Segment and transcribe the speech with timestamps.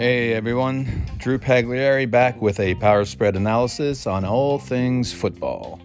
[0.00, 5.80] Hey everyone, Drew Pagliari back with a power spread analysis on all things football.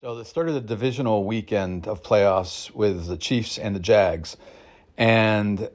[0.00, 4.36] So, the start of the divisional weekend of playoffs with the Chiefs and the Jags,
[4.98, 5.70] and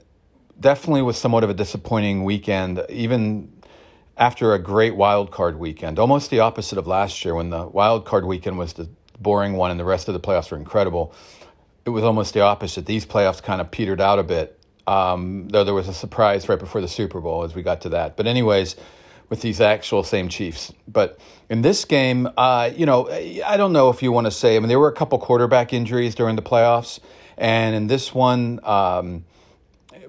[0.59, 3.60] definitely was somewhat of a disappointing weekend, even
[4.21, 5.99] after a great wild card weekend.
[5.99, 8.87] Almost the opposite of last year when the wild card weekend was the
[9.19, 11.13] boring one and the rest of the playoffs were incredible
[11.85, 12.85] it was almost the opposite.
[12.85, 16.59] These playoffs kind of petered out a bit, um, though there was a surprise right
[16.59, 18.17] before the Super Bowl as we got to that.
[18.17, 18.75] But, anyways,
[19.29, 20.73] with these actual same Chiefs.
[20.87, 21.19] But
[21.49, 24.59] in this game, uh, you know, I don't know if you want to say, I
[24.59, 26.99] mean, there were a couple quarterback injuries during the playoffs.
[27.37, 29.25] And in this one, um,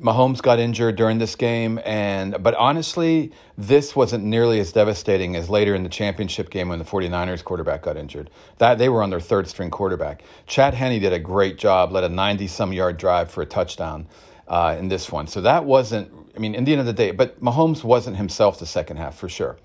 [0.01, 5.51] Mahomes got injured during this game, and but honestly, this wasn't nearly as devastating as
[5.51, 8.31] later in the championship game when the 49ers quarterback got injured.
[8.59, 10.23] That they were on their third string quarterback.
[10.47, 14.07] Chad Henne did a great job, led a 90 some yard drive for a touchdown
[14.47, 15.27] uh, in this one.
[15.27, 16.13] So that wasn't.
[16.37, 19.17] I mean, in the end of the day, but Mahomes wasn't himself the second half
[19.17, 19.57] for sure.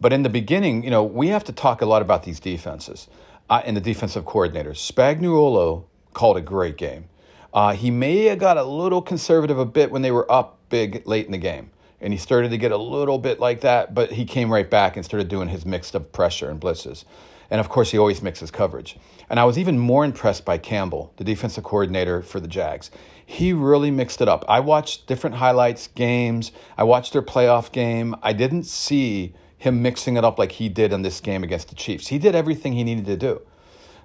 [0.00, 3.08] But in the beginning, you know, we have to talk a lot about these defenses
[3.48, 4.76] uh, and the defensive coordinators.
[4.76, 7.06] Spagnuolo called a great game.
[7.52, 11.06] Uh, he may have got a little conservative a bit when they were up big
[11.06, 11.70] late in the game.
[12.00, 14.96] And he started to get a little bit like that, but he came right back
[14.96, 17.04] and started doing his mix of pressure and blitzes.
[17.50, 18.96] And of course, he always mixes coverage.
[19.30, 22.90] And I was even more impressed by Campbell, the defensive coordinator for the Jags.
[23.24, 24.44] He really mixed it up.
[24.48, 26.52] I watched different highlights, games.
[26.76, 28.14] I watched their playoff game.
[28.22, 31.74] I didn't see him mixing it up like he did in this game against the
[31.74, 32.06] Chiefs.
[32.06, 33.42] He did everything he needed to do.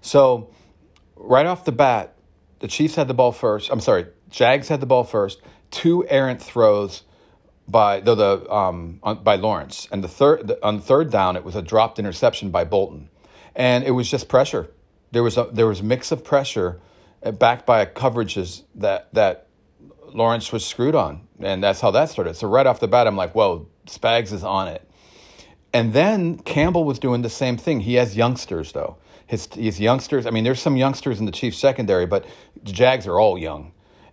[0.01, 0.49] So,
[1.15, 2.15] right off the bat,
[2.63, 3.69] the Chiefs had the ball first.
[3.69, 5.41] I'm sorry, Jags had the ball first.
[5.69, 7.03] Two errant throws
[7.67, 11.43] by the, the um, on, by Lawrence, and the third the, on third down it
[11.43, 13.09] was a dropped interception by Bolton,
[13.53, 14.71] and it was just pressure.
[15.11, 16.79] There was a there was a mix of pressure,
[17.21, 19.47] uh, backed by a coverages that that
[20.13, 22.37] Lawrence was screwed on, and that's how that started.
[22.37, 24.89] So right off the bat, I'm like, whoa, Spags is on it.
[25.73, 27.81] And then Campbell was doing the same thing.
[27.81, 28.95] He has youngsters though
[29.27, 30.25] his, his youngsters.
[30.25, 32.25] I mean, there's some youngsters in the Chiefs secondary, but
[32.63, 33.71] Jags are all young,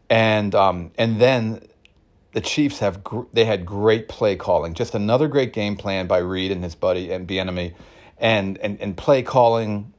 [0.08, 1.66] and um, and then
[2.32, 4.74] the Chiefs have gr- they had great play calling.
[4.74, 7.74] Just another great game plan by Reid and his buddy and Bieniemy,
[8.18, 9.92] and and and play calling.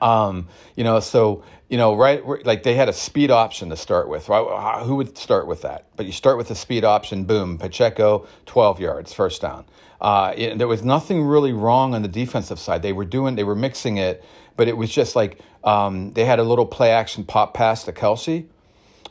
[0.00, 4.08] Um, you know, so you know, right, like they had a speed option to start
[4.08, 4.26] with.
[4.26, 5.86] Who would start with that?
[5.96, 7.24] But you start with the speed option.
[7.24, 9.64] Boom, Pacheco, twelve yards, first down.
[10.00, 12.82] Uh, there was nothing really wrong on the defensive side.
[12.82, 14.22] They were doing, they were mixing it,
[14.56, 17.92] but it was just like um, they had a little play action pop pass to
[17.92, 18.46] Kelce,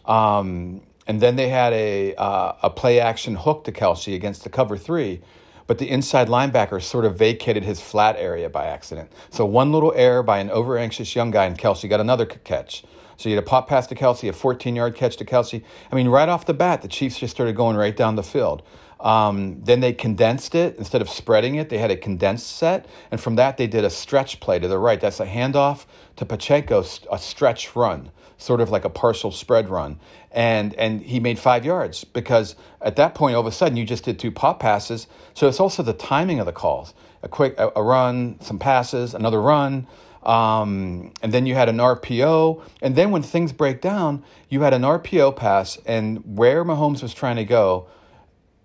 [0.06, 4.50] um, and then they had a uh, a play action hook to Kelce against the
[4.50, 5.22] cover three,
[5.68, 9.12] but the inside linebacker sort of vacated his flat area by accident.
[9.30, 12.84] So one little error by an over anxious young guy, and Kelce got another catch.
[13.18, 15.64] So you had a pop pass to Kelce, a 14 yard catch to Kelce.
[15.92, 18.62] I mean, right off the bat, the Chiefs just started going right down the field.
[19.06, 21.70] Um, then they condensed it instead of spreading it.
[21.70, 24.80] They had a condensed set, and from that they did a stretch play to the
[24.80, 25.00] right.
[25.00, 25.86] That's a handoff
[26.16, 30.00] to Pacheco, a stretch run, sort of like a partial spread run,
[30.32, 33.86] and and he made five yards because at that point all of a sudden you
[33.86, 35.06] just did two pop passes.
[35.36, 39.14] So it's also the timing of the calls: a quick a, a run, some passes,
[39.14, 39.86] another run.
[40.24, 42.60] Um, and then you had an RPO.
[42.82, 47.14] And then when things break down, you had an RPO pass, and where Mahomes was
[47.14, 47.86] trying to go,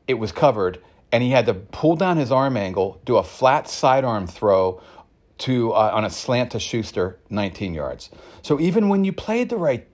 [0.07, 3.69] it was covered, and he had to pull down his arm angle, do a flat
[3.69, 4.81] sidearm throw
[5.39, 8.11] to uh, on a slant to Schuster, 19 yards.
[8.43, 9.87] So even when you played the right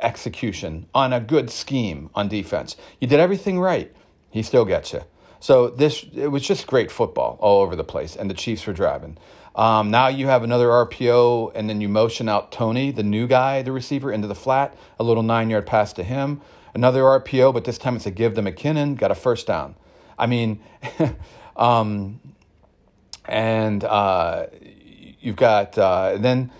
[0.00, 3.94] execution on a good scheme on defense, you did everything right,
[4.30, 5.02] he still gets you.
[5.40, 8.72] So this it was just great football all over the place, and the Chiefs were
[8.72, 9.18] driving.
[9.56, 13.62] Um, now you have another RPO, and then you motion out Toney, the new guy,
[13.62, 16.40] the receiver, into the flat, a little nine yard pass to him.
[16.74, 19.74] Another RPO, but this time it's a give to McKinnon, got a first down.
[20.18, 20.60] I mean,
[21.56, 22.20] um,
[23.26, 24.46] and uh,
[25.20, 26.50] you've got, uh, then,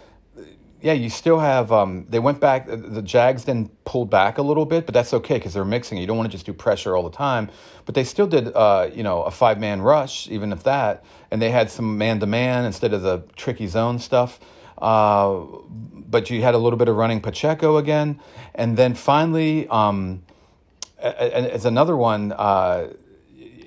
[0.83, 4.67] yeah, you still have, um, they went back, the Jags then pulled back a little
[4.67, 5.99] bit, but that's okay because they're mixing.
[5.99, 7.51] You don't want to just do pressure all the time.
[7.85, 11.41] But they still did, uh, you know, a five man rush, even if that, and
[11.41, 14.41] they had some man to man instead of the tricky zone stuff.
[14.83, 15.45] Uh,
[16.11, 18.21] but you had a little bit of running Pacheco again,
[18.55, 20.25] and then finally, um,
[20.99, 22.89] as another one, uh,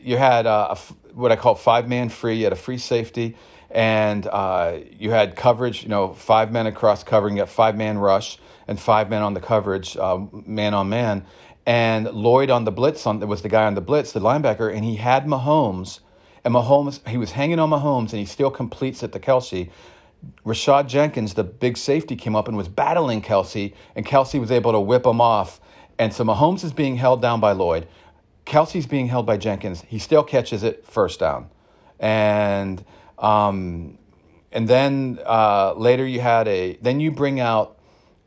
[0.03, 0.75] you had uh,
[1.13, 2.35] what I call five man free.
[2.35, 3.37] You had a free safety,
[3.71, 5.83] and uh, you had coverage.
[5.83, 7.37] You know, five men across covering.
[7.37, 8.37] You got five man rush
[8.67, 11.25] and five men on the coverage, uh, man on man.
[11.65, 14.83] And Lloyd on the blitz on was the guy on the blitz, the linebacker, and
[14.83, 16.01] he had Mahomes,
[16.43, 19.69] and Mahomes he was hanging on Mahomes, and he still completes it to Kelce
[20.45, 24.71] Rayshawn Jenkins, the big safety, came up and was battling Kelce, and Kelce was able
[24.71, 25.59] to whip him off.
[25.97, 27.87] And so Mahomes is being held down by Lloyd.
[28.45, 29.83] Kelce's being held by Jenkins.
[29.87, 31.49] He still catches it first down.
[31.99, 32.83] And
[33.17, 33.97] um,
[34.51, 37.79] and then uh, later you had a then you bring out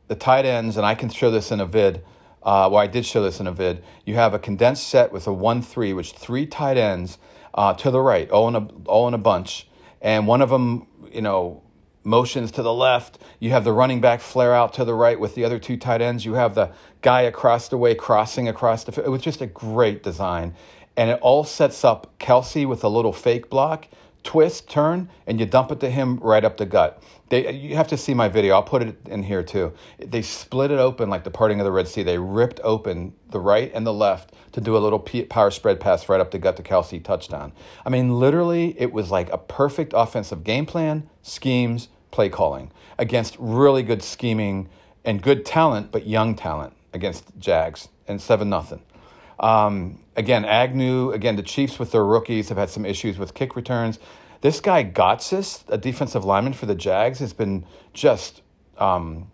[0.08, 2.04] the tight ends, and I can show this in a vid.
[2.42, 3.84] Uh, well, I did show this in a vid.
[4.06, 7.18] You have a condensed set with a one-three, which three tight ends
[7.54, 9.68] uh, to the right, all in a all in a bunch,
[10.00, 11.62] and one of them, you know,
[12.08, 13.18] motions to the left.
[13.38, 16.00] You have the running back flare out to the right with the other two tight
[16.00, 16.24] ends.
[16.24, 16.72] You have the
[17.02, 19.04] guy across the way crossing across the.
[19.04, 20.54] It was just a great design,
[20.96, 23.86] and it all sets up Kelce with a little fake block
[24.28, 27.02] twist, turn, and you dump it to him right up the gut.
[27.30, 28.54] They, you have to see my video.
[28.54, 29.72] I'll put it in here too.
[29.98, 32.02] They split it open like the parting of the Red Sea.
[32.02, 36.08] They ripped open the right and the left to do a little power spread pass
[36.08, 37.52] right up the gut to Kelce touchdown.
[37.84, 43.36] I mean, literally, it was like a perfect offensive game plan, schemes, play calling against
[43.38, 44.68] really good scheming
[45.04, 48.82] and good talent, but young talent against Jags and seven nothing.
[49.38, 53.54] Um, again, Agnew, again, the Chiefs with their rookies have had some issues with kick
[53.54, 53.98] returns.
[54.40, 58.42] This guy, Gotsis, a defensive lineman for the Jags, has been just.
[58.78, 59.30] Um,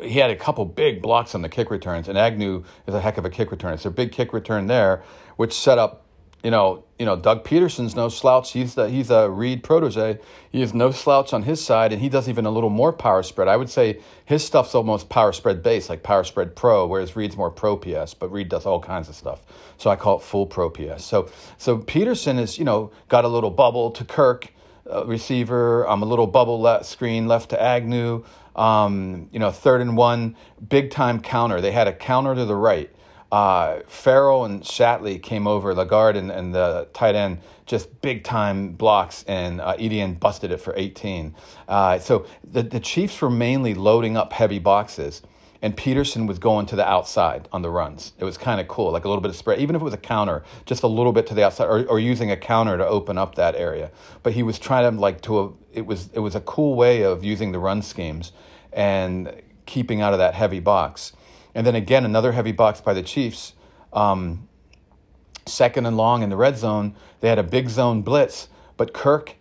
[0.00, 3.16] he had a couple big blocks on the kick returns, and Agnew is a heck
[3.16, 3.74] of a kick returner.
[3.74, 5.02] It's a big kick return there,
[5.36, 6.03] which set up
[6.44, 8.52] you know, you know, Doug Pederson's no slouch.
[8.52, 10.18] He's the, he's a Reid protege.
[10.52, 13.22] He is no slouch on his side, and he does even a little more power
[13.22, 13.48] spread.
[13.48, 17.36] I would say his stuff's almost power spread based, like power spread pro, whereas Reid's
[17.36, 18.12] more pro PS.
[18.12, 19.40] But Reid does all kinds of stuff,
[19.78, 21.02] so I call it full pro PS.
[21.02, 24.52] So so Pederson is you know got a little bubble to Kirk,
[24.88, 25.84] uh, receiver.
[25.84, 28.22] I'm um, a little bubble le- screen left to Agnew.
[28.54, 30.36] Um, you know, third and one,
[30.68, 31.62] big time counter.
[31.62, 32.93] They had a counter to the right
[33.34, 38.74] uh, Ferrell and Shatley came over, Lagarde and, and the tight end, just big time
[38.74, 41.34] blocks, and uh, Etienne busted it for 18.
[41.66, 45.20] Uh, so the, the Chiefs were mainly loading up heavy boxes,
[45.62, 48.12] and Pederson was going to the outside on the runs.
[48.20, 49.94] It was kind of cool, like a little bit of spread, even if it was
[49.94, 52.86] a counter, just a little bit to the outside, or, or using a counter to
[52.86, 53.90] open up that area.
[54.22, 57.02] But he was trying to like to a, it was it was a cool way
[57.02, 58.30] of using the run schemes
[58.72, 61.14] and keeping out of that heavy box.
[61.54, 63.54] And then again, another heavy box by the Chiefs.
[63.92, 64.48] Um,
[65.46, 66.94] second and long in the red zone.
[67.20, 69.36] They had a big zone blitz, but Kirk,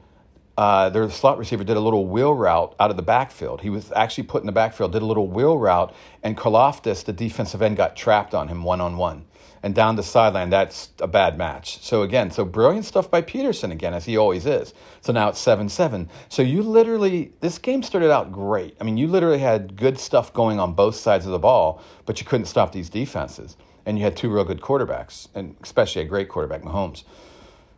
[0.57, 3.62] uh, their slot receiver, did a little wheel route out of the backfield.
[3.62, 7.13] He was actually put in the backfield, did a little wheel route, and Karlaftis, the
[7.13, 9.25] defensive end, got trapped on him one on one.
[9.63, 11.81] And down the sideline, that's a bad match.
[11.81, 14.74] So again, so brilliant stuff by Pederson again, as he always is.
[15.00, 16.10] So now it's 7 7.
[16.27, 18.75] So you literally, this game started out great.
[18.81, 22.19] I mean, you literally had good stuff going on both sides of the ball, but
[22.19, 23.56] you couldn't stop these defenses.
[23.86, 27.04] And you had two real good quarterbacks, and especially a great quarterback, Mahomes.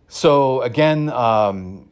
[0.07, 1.89] So again, um,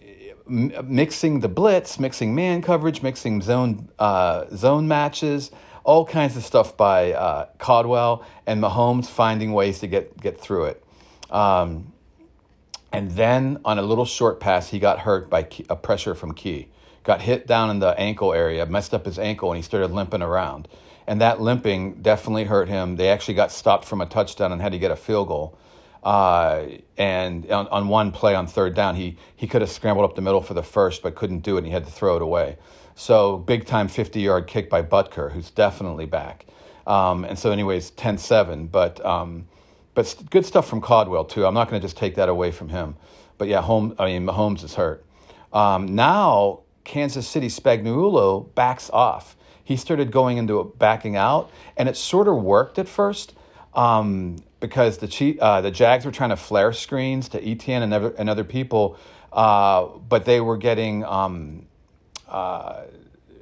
[0.48, 5.52] mixing the blitz, mixing man coverage, mixing zone uh, zone matches
[5.84, 10.66] all kinds of stuff by uh, Caldwell and Mahomes finding ways to get get through
[10.66, 10.84] it.
[11.30, 11.94] Um,
[12.92, 16.70] and then on a little short pass, he got hurt by a pressure from Key.
[17.04, 20.22] Got hit down in the ankle area, messed up his ankle, and he started limping
[20.22, 20.68] around.
[21.06, 22.96] And that limping definitely hurt him.
[22.96, 25.58] They actually got stopped from a touchdown and had to get a field goal.
[26.02, 26.66] Uh,
[26.98, 30.22] and on, on, one play on third down, he he could have scrambled up the
[30.22, 31.60] middle for the first, but couldn't do it.
[31.60, 32.58] and He had to throw it away.
[32.96, 36.46] So big time 50 yard kick by Butker, who's definitely back.
[36.86, 38.68] Um, and so, anyways, 10 7.
[38.68, 39.48] But, um,
[39.94, 41.46] but good stuff from Caldwell, too.
[41.46, 42.96] I'm not going to just take that away from him.
[43.38, 45.06] But yeah, home, I mean, Mahomes is hurt.
[45.52, 49.36] Um, now, Kansas City Spagnuolo backs off.
[49.64, 53.34] He started going into a backing out, and it sort of worked at first
[53.74, 58.14] um, because the uh, the Jags were trying to flare screens to Etienne and other,
[58.18, 58.98] and other people,
[59.32, 61.66] uh, but they were getting um,
[62.34, 62.84] uh,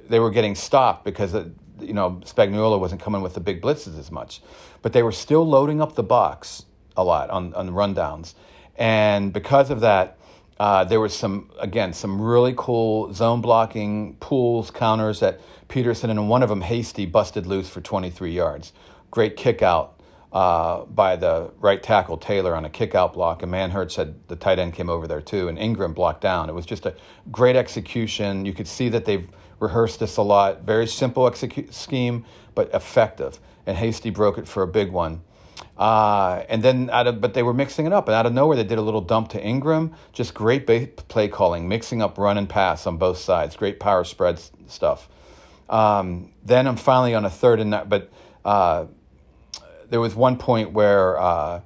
[0.08, 1.48] they were getting stopped because uh,
[1.80, 4.42] you know Spagnuolo wasn't coming with the big blitzes as much,
[4.82, 8.34] but they were still loading up the box a lot on on rundowns,
[8.76, 10.18] and because of that,
[10.60, 16.28] uh, there was some again some really cool zone blocking pools counters that Pederson and
[16.28, 18.72] one of them Hasty busted loose for 23 yards.
[19.10, 20.01] Great kick out
[20.32, 24.58] uh, by the right tackle Taylor on a kickout block, and Manhertz said the tight
[24.58, 26.48] end came over there too, and Engram blocked down.
[26.48, 26.94] It was just a
[27.30, 28.46] great execution.
[28.46, 29.28] You could see that they've
[29.60, 30.62] rehearsed this a lot.
[30.62, 32.24] Very simple execu- scheme,
[32.54, 33.38] but effective.
[33.66, 35.22] And Hasty broke it for a big one.
[35.76, 38.56] Uh, and then out of, but they were mixing it up, and out of nowhere
[38.56, 39.92] they did a little dump to Engram.
[40.12, 43.54] Just great play calling, mixing up run and pass on both sides.
[43.54, 45.08] Great power spread stuff.
[45.68, 48.10] Um, then I'm finally on a third and that, but.
[48.46, 48.86] Uh,
[49.92, 51.60] there was one point where uh,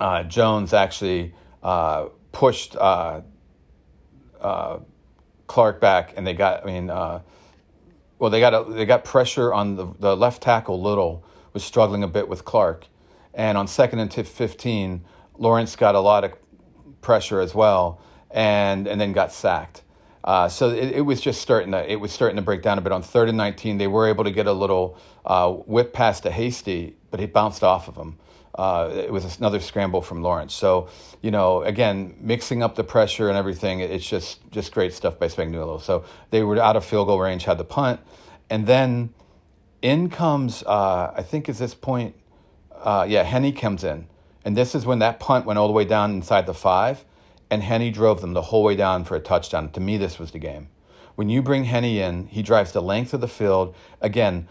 [0.00, 1.32] uh, Jones actually
[1.62, 3.20] uh, pushed uh,
[4.40, 4.80] uh,
[5.46, 6.64] Clark back, and they got.
[6.64, 10.82] I mean, well, they got a, they got pressure on the the left tackle.
[10.82, 12.88] Little was struggling a bit with Clark,
[13.32, 15.04] and on second and fifteen,
[15.38, 16.32] Lawrence got a lot of
[17.00, 19.84] pressure as well, and and then got sacked.
[20.26, 22.80] Uh, so it, it, was just starting to it was starting to break down a
[22.80, 22.90] bit.
[22.90, 26.32] On third and nineteen, they were able to get a little uh, whip past to
[26.32, 28.18] Hasty, but he bounced off of him.
[28.56, 30.52] Uh, it was another scramble from Lawrence.
[30.52, 30.88] So
[31.22, 35.28] you know, again, mixing up the pressure and everything, it's just just great stuff by
[35.28, 35.80] Spagnuolo.
[35.80, 38.00] So they were out of field goal range, had the punt,
[38.50, 39.14] and then
[39.80, 42.16] in comes uh, I think at this point,
[42.74, 44.08] uh, yeah, Henne comes in,
[44.44, 47.04] and this is when that punt went all the way down inside the five
[47.50, 49.70] and Henne drove them the whole way down for a touchdown.
[49.72, 50.68] To me, this was the game.
[51.14, 53.74] When you bring Henne in, he drives the length of the field.
[54.00, 54.48] Again,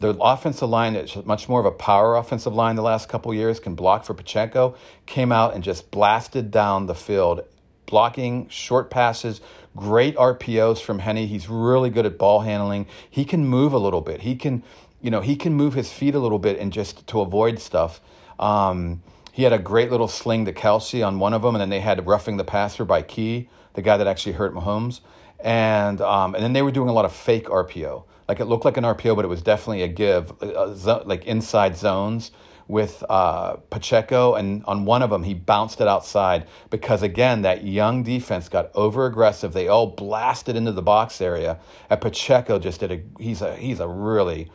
[0.00, 3.58] the offensive line is much more of a power offensive line the last couple years,
[3.58, 7.40] can block for Pacheco, came out and just blasted down the field,
[7.86, 9.40] blocking short passes,
[9.76, 11.26] great RPOs from Henne.
[11.26, 12.86] He's really good at ball handling.
[13.08, 14.20] He can move a little bit.
[14.20, 14.62] He can,
[15.00, 18.00] you know, he can move his feet a little bit and just to avoid stuff.
[18.38, 19.02] Um,
[19.34, 21.80] he had a great little sling to Kelce on one of them, and then they
[21.80, 25.00] had roughing the passer by Key, the guy that actually hurt Mahomes.
[25.40, 28.04] And, um, and then they were doing a lot of fake RPO.
[28.28, 32.30] Like it looked like an RPO, but it was definitely a give, like inside zones
[32.68, 37.64] with uh, Pacheco, and on one of them he bounced it outside because again that
[37.64, 39.52] young defense got over aggressive.
[39.52, 41.58] They all blasted into the box area,
[41.90, 43.02] and Pacheco just did a.
[43.20, 44.48] He's a he's a really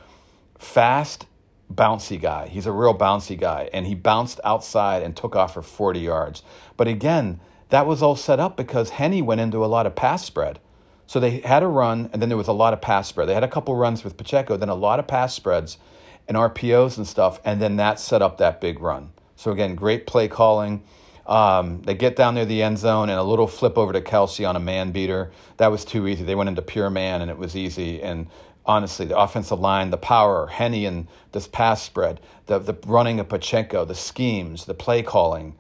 [0.58, 1.26] fast
[1.74, 2.48] bouncy guy.
[2.48, 3.70] He's a real bouncy guy.
[3.74, 6.44] And he bounced outside and took off for 40 yards.
[6.78, 10.26] But again, that was all set up because Henne went into a lot of pass
[10.26, 10.60] spread.
[11.06, 13.28] So they had a run, and then there was a lot of pass spread.
[13.28, 15.80] They had a couple runs with Pacheco, then a lot of pass spreads
[16.28, 19.12] and RPOs and stuff, and then that set up that big run.
[19.36, 20.84] So again, great play calling.
[21.26, 24.48] Um, they get down near the end zone and a little flip over to Kelce
[24.48, 25.32] on a man beater.
[25.58, 26.24] That was too easy.
[26.24, 28.02] They went into pure man and it was easy.
[28.02, 28.28] And
[28.66, 33.30] honestly, the offensive line, the power, Henne and this pass spread, the, the running of
[33.30, 35.56] Pacheco, the schemes, the play calling.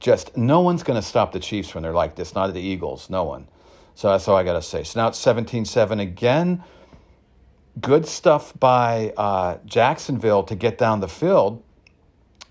[0.00, 3.10] Just no one's going to stop the Chiefs when they're like this, not the Eagles,
[3.10, 3.48] no one.
[3.94, 4.84] So that's all I got to say.
[4.84, 6.62] So now it's 17 7 again.
[7.80, 11.62] Good stuff by uh, Jacksonville to get down the field.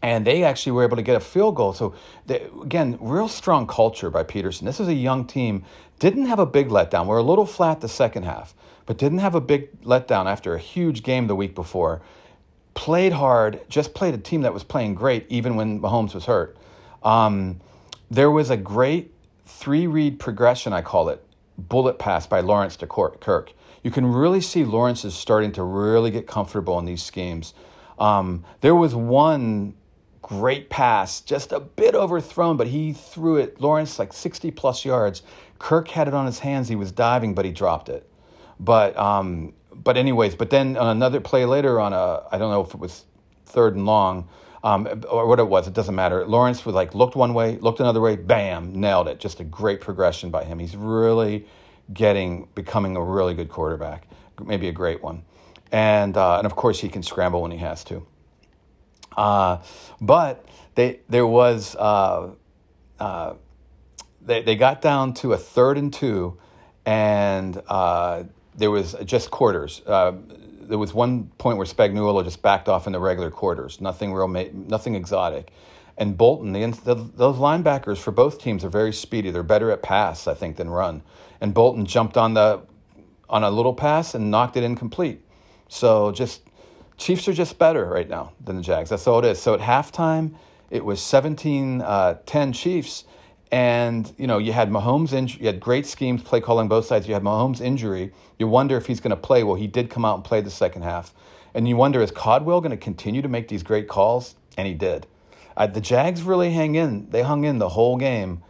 [0.05, 1.73] And they actually were able to get a field goal.
[1.73, 1.95] So,
[2.27, 4.61] they, again, real strong culture by Pederson.
[4.61, 5.65] This is a young team.
[5.99, 7.07] Didn't have a big letdown.
[7.07, 8.53] We're a little flat the second half
[8.85, 12.01] but didn't have a big letdown after a huge game the week before.
[12.73, 16.57] Played hard, just played a team that was playing great even when Mahomes was hurt.
[17.03, 17.61] Um,
[18.11, 19.13] there was a great
[19.45, 21.23] three read progression, I call it,
[21.57, 23.53] bullet pass by Lawrence to Kirk.
[23.83, 27.53] You can really see Lawrence is starting to really get comfortable in these schemes.
[27.97, 29.75] Um, there was one
[30.25, 35.21] great pass, just a bit overthrown, but he threw it, Lawrence, like 60 plus yards.
[35.59, 36.67] Kirk had it on his hands.
[36.67, 38.09] He was diving, but he dropped it.
[38.59, 42.61] But um, but anyways, but then on another play later on a I don't know
[42.61, 43.05] if it was
[43.45, 44.27] third and long.
[44.63, 46.25] Um, or what it was, it doesn't matter.
[46.25, 49.19] Lawrence was like looked one way, looked another way, bam, nailed it.
[49.19, 50.57] Just a great progression by him.
[50.57, 51.45] He's really
[51.93, 54.07] getting becoming a really good quarterback,
[54.43, 55.23] maybe a great one,
[55.71, 58.07] and uh, and of course he can scramble when he has to.
[59.15, 59.57] Uh,
[60.01, 60.45] but
[60.75, 62.31] they there was uh,
[62.99, 63.33] uh
[64.21, 66.37] they they got down to a third and two,
[66.85, 68.23] and uh,
[68.55, 69.81] there was just quarters.
[69.85, 70.13] Uh,
[70.67, 73.79] there was one point where Spagnuolo just backed off in the regular quarters.
[73.79, 75.51] Nothing real, nothing exotic.
[75.97, 79.31] And Bolton, the, the, those linebackers for both teams are very speedy.
[79.31, 81.03] They're better at pass, I think, than run.
[81.39, 82.61] And Bolton jumped on the
[83.29, 85.21] on a little pass and knocked it incomplete.
[85.67, 86.41] So just
[86.97, 88.89] Chiefs are just better right now than the Jags.
[88.89, 89.41] That's all it is.
[89.41, 90.35] So at halftime,
[90.69, 93.05] it was 17 uh, 10 Chiefs.
[93.51, 95.41] And you know, you had Mahomes injury.
[95.41, 97.07] You had great schemes, play calling both sides.
[97.07, 98.11] You had Mahomes injury.
[98.39, 99.43] You wonder if he's going to play.
[99.43, 101.13] Well, he did come out and play the second half,
[101.53, 104.35] and you wonder is Caldwell going to continue to make these great calls?
[104.57, 105.05] And he did.
[105.55, 107.09] Uh, the Jags really hang in.
[107.09, 108.43] They hung in the whole game.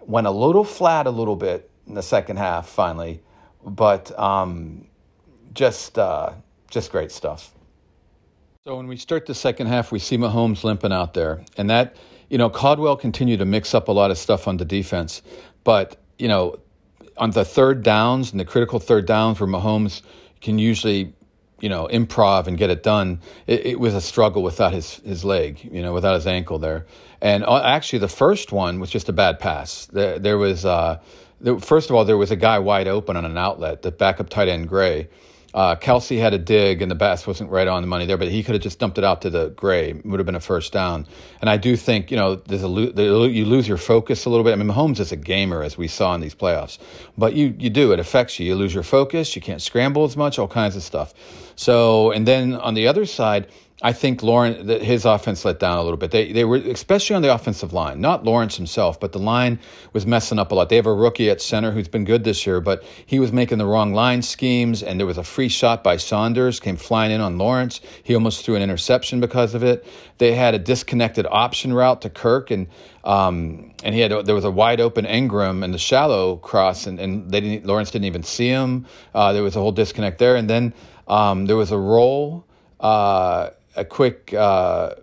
[0.00, 3.22] Went a little flat a little bit in the second half, finally,
[3.64, 4.86] but um,
[5.52, 6.32] just uh,
[6.70, 7.54] just great stuff.
[8.66, 11.96] So when we start the second half, we see Mahomes limping out there, and that
[12.30, 15.20] you know, Caldwell continued to mix up a lot of stuff on the defense,
[15.64, 16.58] but you know,
[17.18, 20.00] on the third downs and the critical third downs where Mahomes
[20.40, 21.12] can usually,
[21.60, 25.26] you know, improv and get it done, it, it was a struggle without his his
[25.26, 26.86] leg, you know, without his ankle there.
[27.20, 29.84] And uh, actually, the first one was just a bad pass.
[29.92, 31.00] There, there was, uh,
[31.38, 34.30] there, first of all, there was a guy wide open on an outlet, the backup
[34.30, 35.10] tight end Gray,
[35.54, 38.26] Uh, Kelce had a dig, and the bass wasn't right on the money there, but
[38.26, 39.92] he could have just dumped it out to the gray.
[39.92, 41.06] Would have been a first down.
[41.40, 44.52] And I do think you know there's a you lose your focus a little bit.
[44.52, 46.78] I mean, Mahomes is a gamer, as we saw in these playoffs,
[47.16, 48.46] but you you do it affects you.
[48.46, 49.36] You lose your focus.
[49.36, 50.40] You can't scramble as much.
[50.40, 51.14] All kinds of stuff.
[51.54, 53.46] So, and then on the other side
[53.82, 56.12] I think Lawrence, his offense let down a little bit.
[56.12, 59.58] They, they were, especially on the offensive line, not Lawrence himself, but the line
[59.92, 60.68] was messing up a lot.
[60.68, 63.58] They have a rookie at center who's been good this year, but he was making
[63.58, 67.20] the wrong line schemes, and there was a free shot by Saunders, came flying in
[67.20, 67.80] on Lawrence.
[68.04, 69.84] He almost threw an interception because of it.
[70.18, 72.68] They had a disconnected option route to Kirk, and
[73.02, 77.00] um, and he had there was a wide open Engram in the shallow cross, and,
[77.00, 78.86] and they didn't, Lawrence didn't even see him.
[79.14, 80.72] Uh, there was a whole disconnect there, and then
[81.08, 82.46] um, there was a roll.
[82.80, 84.94] Uh, a quick, uh,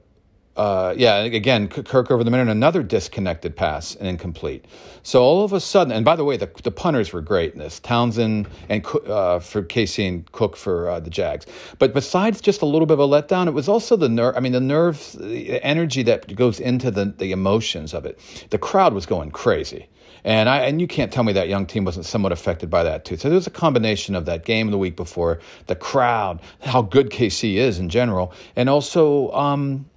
[0.61, 4.65] uh, yeah, again, Kirk over the middle, another disconnected pass and incomplete.
[5.01, 7.59] So all of a sudden, and by the way, the, the punters were great in
[7.59, 11.47] this Townsend and uh, for Casey and Cooke for uh, the Jags.
[11.79, 14.37] But besides just a little bit of a letdown, it was also the nerve.
[14.37, 18.19] I mean, the nerve, the energy that goes into the, the emotions of it.
[18.51, 19.87] The crowd was going crazy.
[20.23, 23.03] And I and you can't tell me that young team wasn't somewhat affected by that
[23.03, 23.17] too.
[23.17, 27.55] So there's a combination of that game the week before, the crowd, how good KC
[27.55, 29.87] is in general, and also, um,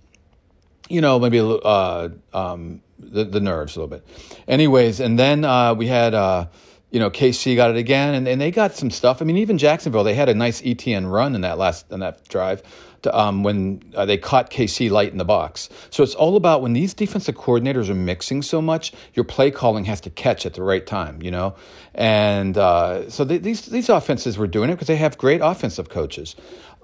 [0.88, 4.06] you know, maybe uh, um, the the nerves a little bit.
[4.48, 6.14] Anyways, and then uh, we had.
[6.14, 6.46] Uh,
[6.90, 9.20] you know, KC got it again, and, and they got some stuff.
[9.20, 12.28] I mean, even Jacksonville, they had a nice Etienne run in that last in that
[12.28, 12.62] drive
[13.02, 15.68] to, um, when uh, they caught KC light in the box.
[15.90, 19.84] So it's all about when these defensive coordinators are mixing so much, your play calling
[19.86, 21.54] has to catch at the right time, you know.
[21.94, 25.88] And uh, so they, these these offenses were doing it because they have great offensive
[25.88, 26.36] coaches.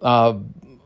[0.02, 0.38] Uh,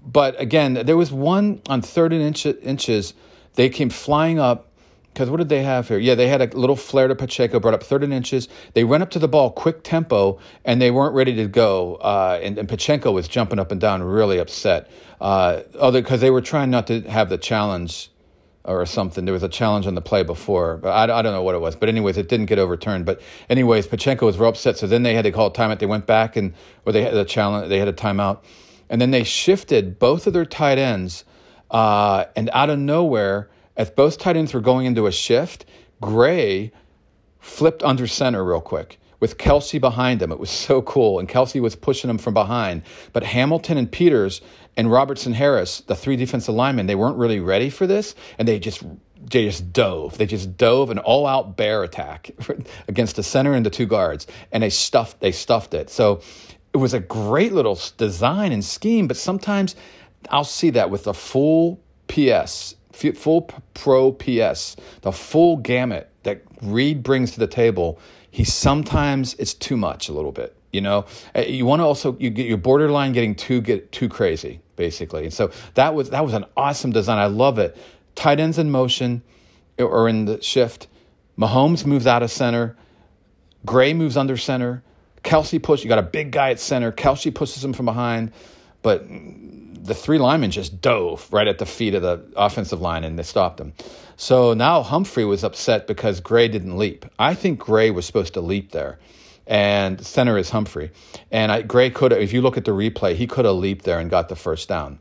[0.05, 3.15] but again, there was one on third and inch, inches.
[3.55, 4.71] They came flying up
[5.15, 5.99] because what did they have here?
[5.99, 8.49] Yeah, they had a little flare to Pacheco, brought up third and inches.
[8.73, 11.95] They went up to the ball quick tempo, and they weren't ready to go.
[11.97, 14.91] Uh, and, and, Pacheco was jumping up and down, really upset.
[15.21, 18.11] Uh, other because they were trying not to have the challenge
[18.65, 19.25] or something.
[19.25, 21.61] There was a challenge on the play before, but I, I don't know what it
[21.61, 21.77] was.
[21.77, 23.07] But anyways, it didn't get overturned.
[23.07, 24.79] But anyways, Pacheco was real upset.
[24.79, 25.79] So then they had to call a timeout.
[25.79, 27.69] They went back and or they had a challenge.
[27.69, 28.39] They had a timeout,
[28.89, 31.25] and then they shifted both of their tight ends,
[31.71, 35.65] uh, and out of nowhere as both tight ends were going into a shift,
[36.01, 36.73] Gray
[37.41, 40.31] flipped under center real quick with Kelce behind him.
[40.31, 41.19] It was so cool.
[41.19, 42.83] And Kelce was pushing him from behind.
[43.13, 44.41] But Hamilton and Peters
[44.77, 48.15] and Robertson Harris, the three defensive linemen, they weren't really ready for this.
[48.39, 48.83] And they just
[49.31, 50.19] they just dove.
[50.19, 52.31] They just dove an all-out bear attack
[52.89, 55.21] against the center and the two guards, and they stuffed.
[55.21, 55.89] They stuffed it.
[55.89, 56.21] So
[56.75, 59.07] it was a great little design and scheme.
[59.07, 59.77] But sometimes
[60.31, 63.43] I'll see that with a full PS full
[63.75, 67.99] pro PS, the full gamut that Reid brings to the table,
[68.31, 70.57] he sometimes it's too much a little bit.
[70.73, 71.07] You know,
[71.37, 75.25] uh, you want to also you get your borderline getting too get too crazy basically.
[75.25, 77.19] And so that was that was an awesome design.
[77.19, 77.77] I love it.
[78.15, 79.23] Tight ends in motion
[79.79, 80.89] or in the shift.
[81.39, 82.77] Mahomes moves out of center.
[83.65, 84.83] Gray moves under center.
[85.25, 85.83] Kelce push.
[85.83, 86.93] You got a big guy at center.
[86.93, 88.33] Kelce pushes him from behind,
[88.83, 93.19] but the three linemen just dove right at the feet of the offensive line and
[93.19, 93.73] they stopped him.
[94.17, 97.05] So now Humphrey was upset because Gray didn't leap.
[97.19, 98.99] I think Gray was supposed to leap there.
[99.47, 100.91] And center is Humphrey.
[101.31, 103.85] And I, Gray could have, if you look at the replay, he could have leaped
[103.85, 104.99] there and got the first down.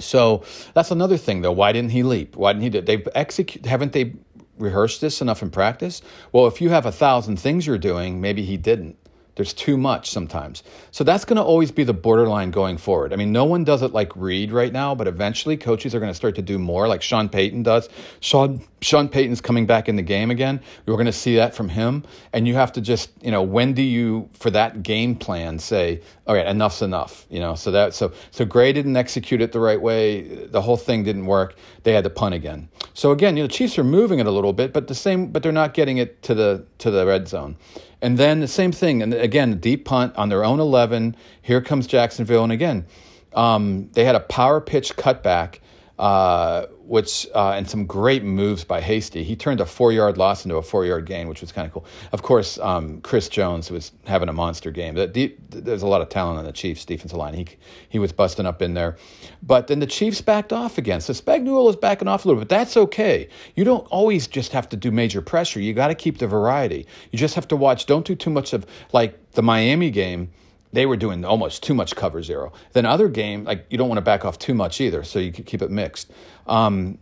[0.00, 0.42] So
[0.74, 1.52] that's another thing, though.
[1.52, 2.34] Why didn't he leap?
[2.34, 2.80] Why didn't he do?
[2.80, 3.64] They've execute.
[3.64, 4.14] Haven't they
[4.58, 6.02] rehearsed this enough in practice?
[6.32, 8.96] Well, if you have a thousand things you're doing, maybe he didn't.
[9.36, 10.62] There's too much sometimes.
[10.92, 13.12] So that's going to always be the borderline going forward.
[13.12, 16.10] I mean, no one does it like Reid right now, but eventually coaches are going
[16.10, 17.88] to start to do more like Sean Payton does.
[18.20, 20.60] Sean Sean Payton's coming back in the game again.
[20.86, 22.04] We're going to see that from him.
[22.32, 26.02] And you have to just, you know, when do you for that game plan say,
[26.26, 27.54] all right, enough's enough, you know?
[27.54, 30.46] So that so so Gray didn't execute it the right way.
[30.46, 31.56] The whole thing didn't work.
[31.82, 32.68] They had to punt again.
[32.92, 35.32] So again, you know, the Chiefs are moving it a little bit, but the same
[35.32, 37.56] but they're not getting it to the to the red zone.
[38.04, 41.16] And then the same thing, and again, deep punt on their own 11.
[41.40, 42.84] Here comes Jacksonville, and again,
[43.32, 45.60] um, they had a power pitch cutback
[45.98, 49.24] uh, which uh, and some great moves by Hasty.
[49.24, 51.72] He turned a four yard loss into a four yard gain, which was kind of
[51.72, 51.86] cool.
[52.12, 54.94] Of course, um, Chris Jones was having a monster game.
[54.94, 57.34] there's a lot of talent on the Chiefs' defensive line.
[57.34, 57.46] He
[57.88, 58.96] he was busting up in there,
[59.42, 61.00] but then the Chiefs backed off again.
[61.00, 63.28] So Spagnuolo is backing off a little, but that's okay.
[63.54, 65.60] You don't always just have to do major pressure.
[65.60, 66.86] You got to keep the variety.
[67.10, 67.86] You just have to watch.
[67.86, 70.30] Don't do too much of like the Miami game
[70.74, 72.52] they were doing almost too much cover zero.
[72.72, 75.32] Then other game, like you don't want to back off too much either, so you
[75.32, 76.12] could keep it mixed.
[76.46, 76.98] Um,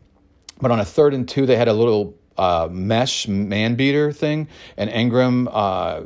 [0.60, 4.48] but on a third and two, they had a little uh, mesh man beater thing,
[4.76, 6.02] and Engram uh,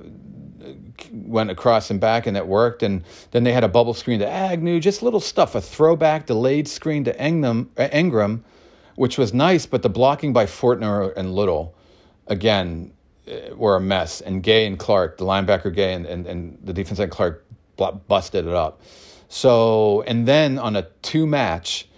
[1.13, 2.83] went across and back, and it worked.
[2.83, 6.69] And then they had a bubble screen to Agnew, just little stuff, a throwback, delayed
[6.69, 8.43] screen to Engram, uh, Engram
[8.97, 11.75] which was nice, but the blocking by Fortner and Little,
[12.27, 12.93] again,
[13.29, 14.21] uh, were a mess.
[14.21, 17.46] And Gay and Clark, the linebacker Gay and, and, and the defense end Clark
[17.77, 18.81] busted it up.
[19.29, 21.89] So, and then on a two match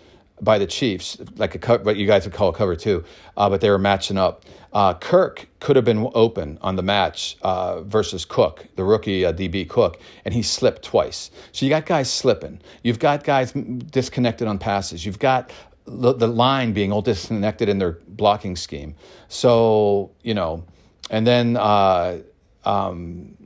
[0.40, 3.04] by the Chiefs, like a co- what you guys would call a cover two,
[3.36, 4.44] uh, but they were matching up.
[4.72, 9.32] Uh, Kirk could have been open on the match uh, versus Cook, the rookie uh,
[9.32, 11.30] DB Cook, and he slipped twice.
[11.52, 12.60] So you got guys slipping.
[12.82, 15.04] You've got guys disconnected on passes.
[15.04, 15.50] You've got
[15.86, 18.94] the, the line being all disconnected in their blocking scheme.
[19.28, 20.64] So you know,
[21.10, 22.18] and then uh,
[22.64, 23.36] um,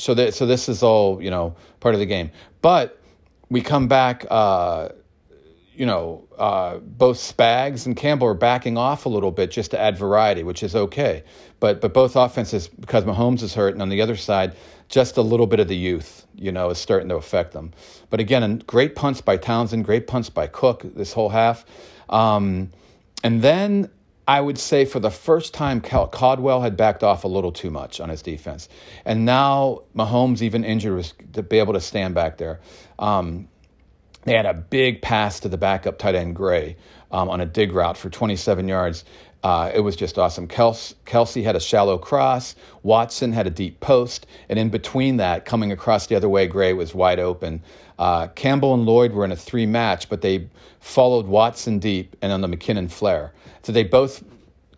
[0.00, 2.30] so that so this is all you know part of the game.
[2.62, 3.00] But
[3.48, 4.26] we come back.
[4.30, 4.90] Uh,
[5.74, 9.80] you know, uh, both Spags and Campbell are backing off a little bit just to
[9.80, 11.24] add variety, which is okay.
[11.58, 14.54] But but both offenses, because Mahomes is hurt, and on the other side,
[14.90, 17.72] just a little bit of the youth, you know, is starting to affect them.
[18.10, 21.64] But again, great punts by Townsend, great punts by Cooke this whole half.
[22.10, 22.70] Um,
[23.22, 23.88] and then
[24.30, 27.98] I would say for the first time, Caldwell had backed off a little too much
[27.98, 28.68] on his defense.
[29.04, 32.60] And now Mahomes, even injured, was to be able to stand back there.
[33.00, 33.48] Um,
[34.26, 36.76] they had a big pass to the backup tight end Gray
[37.10, 39.04] um, on a dig route for 27 yards.
[39.42, 40.46] Uh, it was just awesome.
[40.46, 42.54] Kelsey, Kelce had a shallow cross.
[42.82, 44.26] Watson had a deep post.
[44.48, 47.62] And in between that, coming across the other way, Gray was wide open.
[47.98, 50.48] Uh, Campbell and Lloyd were in a three match, but they
[50.80, 53.32] followed Watson deep and on the McKinnon flare.
[53.62, 54.22] So they both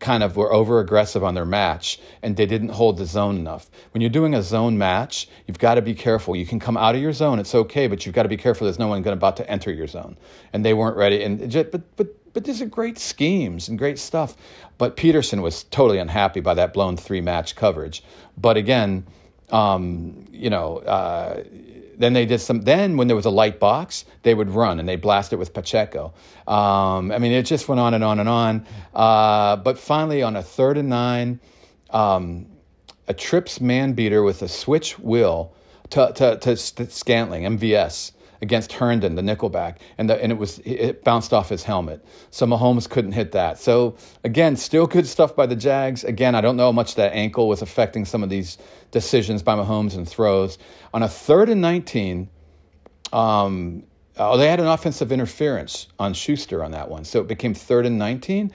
[0.03, 3.70] kind of were over aggressive on their match and they didn't hold the zone enough.
[3.92, 6.35] When you're doing a zone match, you've got to be careful.
[6.35, 8.66] You can come out of your zone, it's okay, but you've got to be careful
[8.66, 10.16] there's no one about to enter your zone.
[10.53, 11.22] And they weren't ready.
[11.22, 14.37] And but but but these are great schemes and great stuff.
[14.79, 18.03] But Pederson was totally unhappy by that blown three match coverage.
[18.37, 19.07] But again,
[19.51, 21.45] um, you know, uh,
[21.99, 22.62] then they did some.
[22.62, 25.53] Then when there was a light box, they would run and they blast it with
[25.53, 26.14] Pacheco.
[26.47, 28.66] Um, I mean, it just went on and on and on.
[28.95, 31.38] Uh, but finally, on a third and nine,
[31.90, 32.47] um,
[33.09, 35.53] a trips man beater with a switch will
[35.90, 41.05] to, to, to Scantling MVS against Herndon, the nickelback, and the, and it was it
[41.05, 42.05] bounced off his helmet.
[42.31, 43.59] So Mahomes couldn't hit that.
[43.59, 46.05] So again, still good stuff by the Jags.
[46.05, 48.59] Again, I don't know how much that ankle was affecting some of these
[48.90, 50.59] decisions by Mahomes and throws.
[50.92, 52.28] On a third and nineteen,
[53.12, 53.85] um,
[54.18, 57.87] oh, they had an offensive interference on Schuster on that one, so it became third
[57.87, 58.52] and nineteen.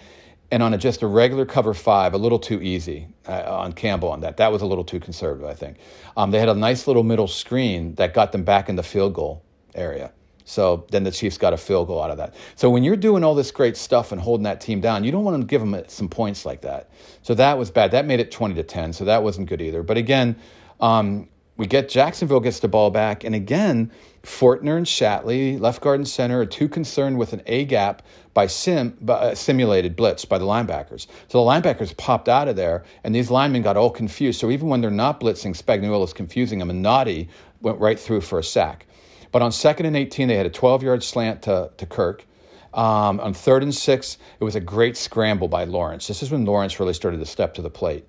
[0.50, 4.10] And on a, just a regular cover five, a little too easy uh, on Campbell
[4.10, 4.38] on that.
[4.38, 5.76] That was a little too conservative, I think.
[6.16, 9.14] Um, they had a nice little middle screen that got them back in the field
[9.14, 9.44] goal
[9.78, 10.12] area.
[10.46, 12.34] So then the Chiefs got a field goal out of that.
[12.56, 15.26] So when you're doing all this great stuff and holding that team down, you don't
[15.26, 16.90] want to give them some points like that.
[17.22, 17.92] So that was bad.
[17.92, 18.94] That made it 20 to 10.
[18.94, 19.84] So that wasn't good either.
[19.84, 20.38] But again,
[20.80, 26.00] um, we get Jacksonville gets the ball back, and again, Fortner and Shatley, left guard
[26.00, 28.04] and center, are too concerned with an A gap
[28.36, 31.08] by sim uh, simulated blitz by the linebackers.
[31.28, 34.40] So the linebackers popped out of there, and these linemen got all confused.
[34.40, 37.28] So even when they're not blitzing, Spagnuolo is confusing them, and Nnadi
[37.62, 38.86] went right through for a sack.
[39.32, 42.26] But on second and 18, they had a 12 yard slant to, to Kirk.
[42.74, 46.08] Um, on third and six, it was a great scramble by Lawrence.
[46.08, 48.08] This is when Lawrence really started to step to the plate.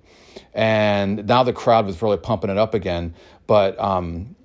[0.53, 3.15] And now the crowd was really pumping it up again.
[3.47, 4.35] But um,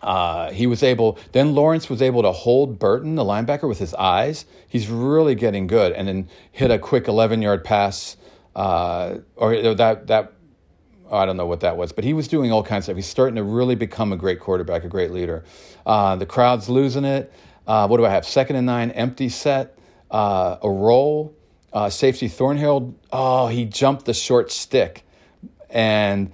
[0.00, 3.94] uh, he was able, then Lawrence was able to hold Burton, the linebacker, with his
[3.94, 4.46] eyes.
[4.68, 5.92] He's really getting good.
[5.92, 8.16] And then hit a quick 11 yard pass.
[8.56, 10.32] Uh, or that, that
[11.10, 12.96] I don't know what that was, but he was doing all kinds of stuff.
[12.96, 15.44] He's starting to really become a great quarterback, a great leader.
[15.86, 17.32] Uh, the crowd's losing it.
[17.66, 18.26] Uh, what do I have?
[18.26, 19.78] Second and nine, empty set,
[20.10, 21.34] uh, a roll.
[21.70, 25.04] Uh, safety Thornhill, oh, he jumped the short stick.
[25.68, 26.32] And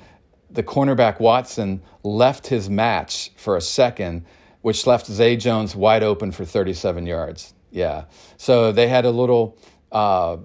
[0.49, 4.27] the cornerback Watson left his match for a second,
[4.63, 7.53] which left Zay Jones wide open for 37 yards.
[7.73, 8.05] Yeah.
[8.37, 9.59] So they had a little
[9.91, 10.37] uh,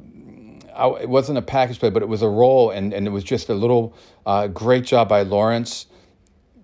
[0.80, 3.24] I, it wasn't a package play, but it was a roll, and, and it was
[3.24, 3.94] just a little
[4.26, 5.86] uh, great job by Lawrence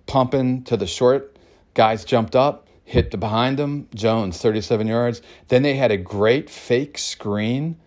[0.05, 1.37] pumping to the short.
[1.73, 3.87] Guys jumped up, hit the behind them.
[3.93, 5.21] Jones, 37 yards.
[5.49, 7.77] Then they had a great fake screen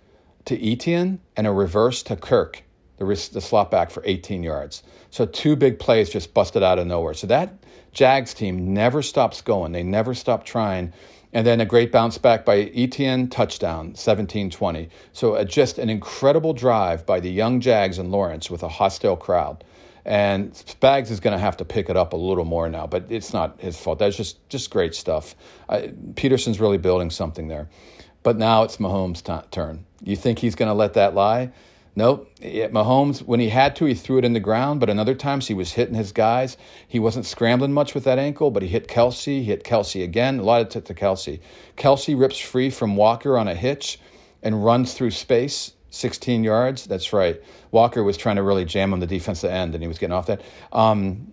[0.44, 2.62] to Etienne and a reverse to Kirk,
[2.98, 4.82] the, the slot back for 18 yards.
[5.10, 7.14] So two big plays just busted out of nowhere.
[7.14, 7.54] So that
[7.92, 9.72] Jags team never stops going.
[9.72, 10.92] They never stop trying.
[11.32, 14.88] And then a great bounce back by Etienne, touchdown, 17 20.
[15.12, 19.16] So uh, just an incredible drive by the young Jags and Lawrence with a hostile
[19.16, 19.62] crowd.
[20.04, 23.04] And Spags is going to have to pick it up a little more now, but
[23.10, 23.98] it's not his fault.
[23.98, 25.34] That's just, just great stuff.
[25.68, 27.68] I, Pederson's really building something there.
[28.22, 29.84] But now it's Mahomes' t- turn.
[30.02, 31.52] You think he's going to let that lie?
[31.98, 32.30] Nope.
[32.40, 35.54] Mahomes, when he had to, he threw it in the ground, but another times he
[35.54, 36.56] was hitting his guys.
[36.86, 40.38] He wasn't scrambling much with that ankle, but he hit Kelce, He hit Kelce again.
[40.38, 41.40] A lot of it to Kelce.
[41.76, 43.98] Kelce rips free from Walker on a hitch
[44.44, 46.84] and runs through space 16 yards.
[46.84, 47.42] That's right.
[47.72, 50.26] Walker was trying to really jam him the defensive end, and he was getting off
[50.26, 50.42] that.
[50.72, 51.32] Um,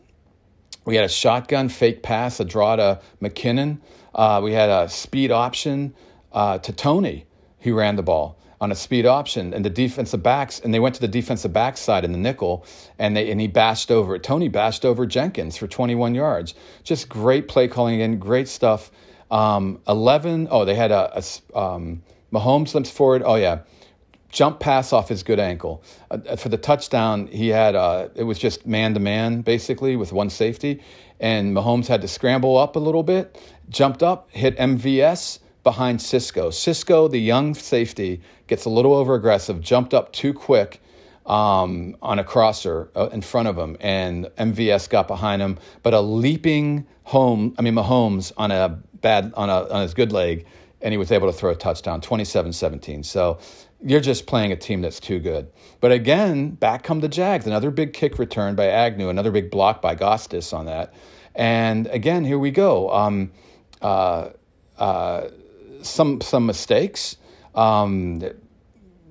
[0.84, 3.82] we had a shotgun fake pass, a draw to McKinnon.
[4.16, 5.94] Uh, we had a speed option
[6.32, 7.28] uh, to Toney,
[7.60, 10.96] who ran the ball on a speed option, and the defensive backs, and they went
[10.96, 12.66] to the defensive back side in the nickel,
[13.00, 16.54] and they and he bashed over Toney bashed over Jenkins for 21 yards.
[16.84, 18.92] Just great play calling again, great stuff.
[19.32, 20.48] Um, 11.
[20.52, 23.24] Oh, they had a, a um, Mahomes limps forward.
[23.26, 23.60] Oh yeah,
[24.30, 25.84] jump pass off his good ankle.
[26.12, 30.14] Uh, for the touchdown, he had uh, it was just man to man basically with
[30.14, 30.82] one safety,
[31.20, 36.50] and Mahomes had to scramble up a little bit, jumped up, hit MVS behind Cisco.
[36.50, 40.82] Cisco, the young safety, gets a little over aggressive, jumped up too quick.
[41.26, 45.58] Um, on a crosser uh, in front of him, and MVS got behind him.
[45.82, 50.12] But a leaping home, I mean Mahomes on a bad on a on his good
[50.12, 50.46] leg,
[50.84, 53.04] and he was able to throw a touchdown, 27-17.
[53.04, 53.40] So
[53.84, 55.52] you're just playing a team that's too good.
[55.80, 57.48] But again, back come the Jags.
[57.48, 60.94] Another big kick return by Agnew, another big block by Gotsis on that.
[61.34, 62.92] And again, here we go.
[62.92, 63.32] Um,
[63.82, 64.30] uh,
[64.78, 65.30] uh,
[65.86, 67.18] some some mistakes,
[67.54, 68.24] um,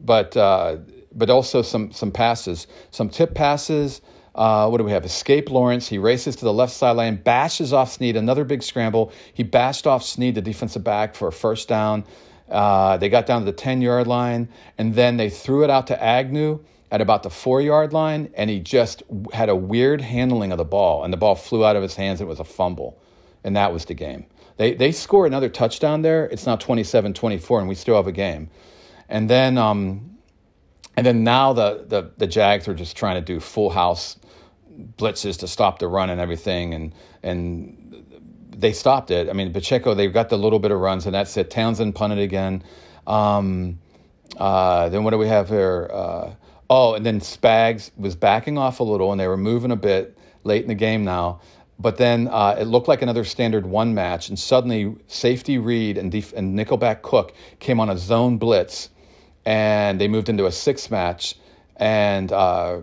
[0.05, 0.79] but uh,
[1.15, 4.01] but also some some passes, some tip passes.
[4.35, 5.05] Uh, what do we have?
[5.05, 5.89] Escape Lawrence.
[5.89, 8.17] He races to the left sideline, bashes off Sneed.
[8.17, 9.13] Another big scramble.
[9.33, 12.05] He bashed off Sneed, the defensive back, for a first down.
[12.49, 15.87] Uh, they got down to the 10 yard line, and then they threw it out
[15.87, 16.61] to Agnew
[16.91, 20.65] at about the four yard line, and he just had a weird handling of the
[20.65, 22.21] ball, and the ball flew out of his hands.
[22.21, 23.01] It was a fumble,
[23.45, 24.27] and that was the game.
[24.57, 26.27] They, they score another touchdown there.
[26.27, 28.51] It's now 27 24, and we still have a game.
[29.09, 30.19] And then, um,
[30.97, 34.17] and then now the, the, the Jags are just trying to do full house
[34.97, 36.75] blitzes to stop the run and everything.
[36.75, 37.85] And, and
[38.57, 39.29] they stopped it.
[39.29, 41.51] I mean, Pacheco, they've got the little bit of runs, and that's it.
[41.51, 42.63] Townsend punted again.
[43.07, 43.81] Um,
[44.39, 45.91] uh, then what do we have here?
[45.93, 46.31] Uh,
[46.71, 50.17] oh, and then Spags was backing off a little, and they were moving a bit
[50.45, 51.41] late in the game now.
[51.79, 56.11] But then uh, it looked like another standard one match, and suddenly safety Reid and,
[56.11, 58.91] def- and Nickelback Cook came on a zone blitz,
[59.45, 61.37] and they moved into a six match.
[61.77, 62.83] And uh,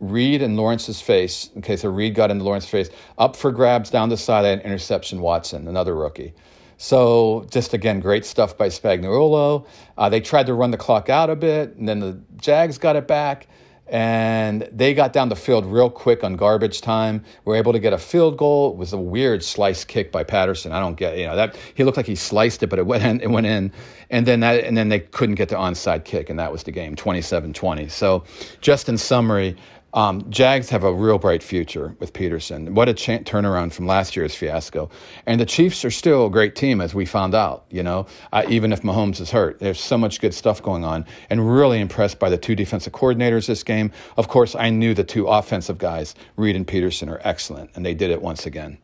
[0.00, 1.50] Reid and Lawrence's face.
[1.58, 2.90] Okay, so Reid got into Lawrence's face.
[3.16, 6.34] Up for grabs down the side sideline, interception Watson, another rookie.
[6.76, 9.66] So just again, great stuff by Spagnuolo.
[9.96, 12.96] Uh, they tried to run the clock out a bit, and then the Jags got
[12.96, 13.46] it back,
[13.86, 17.22] and they got down the field real quick on garbage time.
[17.44, 18.72] Were able to get a field goal.
[18.72, 20.72] It was a weird slice kick by Patterson.
[20.72, 23.04] I don't get you know that he looked like he sliced it, but it went
[23.04, 23.72] in, it went in,
[24.10, 26.72] and then that and then they couldn't get the onside kick, and that was the
[26.72, 27.90] game, 27-20.
[27.90, 28.24] So
[28.60, 29.56] just in summary.
[29.94, 32.70] Um, Jags have a real bright future with Pederson.
[32.70, 34.90] What a ch- turnaround from last year's fiasco.
[35.24, 37.64] And the Chiefs are still a great team, as we found out.
[37.70, 41.06] You know, uh, even if Mahomes is hurt, there's so much good stuff going on.
[41.30, 43.92] And really impressed by the two defensive coordinators this game.
[44.16, 47.94] Of course, I knew the two offensive guys, Reid and Pederson, are excellent, and they
[47.94, 48.78] did it once again.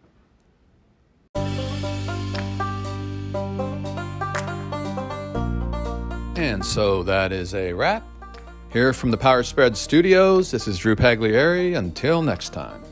[6.36, 8.04] And so that is a wrap.
[8.72, 11.76] Here from the Power Spread Studios, this is Drew Pagliari.
[11.76, 12.89] Until next time.